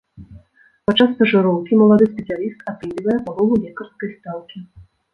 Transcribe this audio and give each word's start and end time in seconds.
Падчас 0.89 1.13
стажыроўкі 1.17 1.79
малады 1.83 2.09
спецыяліст 2.15 2.59
атрымлівае 2.75 3.19
палову 3.31 3.63
лекарскай 3.63 4.09
стаўкі. 4.19 4.69